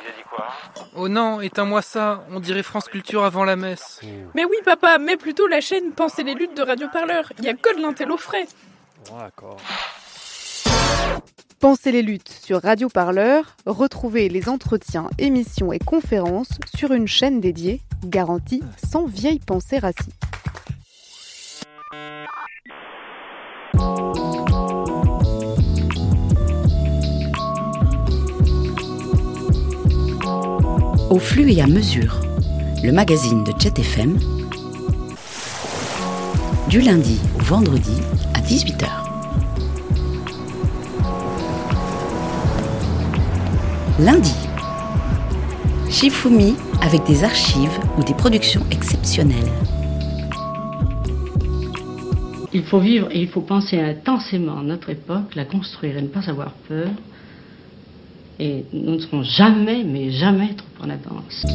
[0.03, 0.49] Il a dit quoi?
[0.97, 4.03] Oh non, éteins-moi ça, on dirait France Culture avant la messe.
[4.35, 7.33] Mais oui, papa, mets plutôt la chaîne Penser les luttes de Radio Parleur.
[7.39, 8.47] Il y a que de l'intello frais.
[9.11, 9.57] D'accord.
[11.65, 17.41] Pensez les luttes sur Radio Parleur, retrouvez les entretiens, émissions et conférences sur une chaîne
[17.41, 20.11] dédiée, garantie sans vieille pensée raciste.
[31.09, 32.21] Au flux et à mesure,
[32.83, 34.19] le magazine de Jet FM,
[36.69, 38.03] du lundi au vendredi
[38.35, 39.04] à 18h.
[44.01, 44.35] Lundi,
[45.89, 49.53] Shifumi avec des archives ou des productions exceptionnelles.
[52.53, 56.29] Il faut vivre et il faut penser intensément notre époque, la construire et ne pas
[56.29, 56.89] avoir peur.
[58.41, 61.47] Et nous ne serons jamais, mais jamais trop en avance.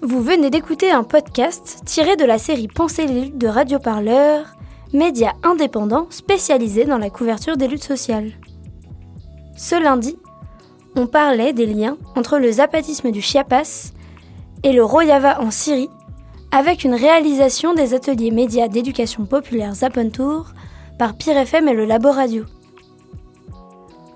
[0.00, 4.46] Vous venez d'écouter un podcast tiré de la série Penser les luttes de Radio Parleur,
[4.92, 8.32] média indépendant spécialisé dans la couverture des luttes sociales.
[9.56, 10.16] Ce lundi,
[10.96, 13.92] on parlait des liens entre le zapatisme du Chiapas
[14.62, 15.90] et le Rojava en Syrie,
[16.50, 20.52] avec une réalisation des ateliers médias d'éducation populaire Zapontour
[20.98, 22.44] par Pire FM et le Labo Radio.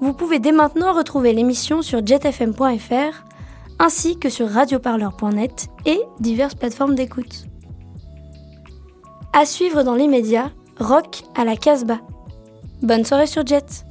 [0.01, 3.25] Vous pouvez dès maintenant retrouver l'émission sur jetfm.fr
[3.79, 7.47] ainsi que sur radioparleur.net et diverses plateformes d'écoute.
[9.33, 12.01] À suivre dans les médias, Rock à la Casbah.
[12.83, 13.85] Bonne soirée sur Jet.